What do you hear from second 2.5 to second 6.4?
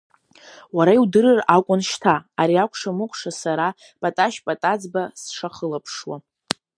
акәшамыкәша сара, Паташь Патаӡба, сшахылаԥшуа.